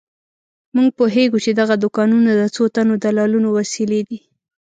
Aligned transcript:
موږ 0.75 0.89
پوهېږو 0.99 1.37
چې 1.45 1.51
دغه 1.59 1.75
دوکانونه 1.83 2.29
د 2.35 2.43
څو 2.55 2.63
تنو 2.75 2.95
دلالانو 3.03 3.49
وسیلې 3.57 4.01
دي. 4.09 4.19